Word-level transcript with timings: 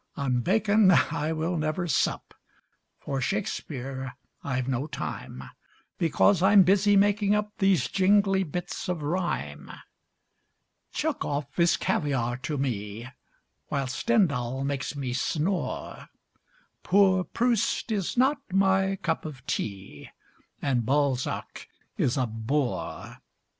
On 0.17 0.39
Bacon 0.39 0.89
I 0.89 1.31
will 1.31 1.57
never 1.59 1.87
sup, 1.87 2.33
For 2.97 3.21
Shakespeare 3.21 4.13
I've 4.43 4.67
no 4.67 4.87
time; 4.87 5.43
Because 5.99 6.41
I'm 6.41 6.63
busy 6.63 6.95
making 6.95 7.35
up 7.35 7.53
These 7.59 7.87
jingly 7.87 8.41
bits 8.41 8.89
of 8.89 9.03
rhyme. 9.03 9.69
Chekov 10.91 11.45
is 11.55 11.77
caviar 11.77 12.37
to 12.37 12.57
me, 12.57 13.09
While 13.67 13.85
Stendhal 13.85 14.63
makes 14.63 14.95
me 14.95 15.13
snore; 15.13 16.07
Poor 16.81 17.23
Proust 17.23 17.91
is 17.91 18.17
not 18.17 18.39
my 18.51 18.95
cup 18.95 19.23
of 19.23 19.45
tea, 19.45 20.09
And 20.63 20.83
Balzac 20.83 21.67
is 21.95 22.17
a 22.17 22.25
bore. 22.25 23.17